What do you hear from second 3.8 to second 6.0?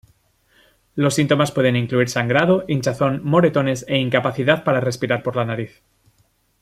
e incapacidad para respirar por la nariz.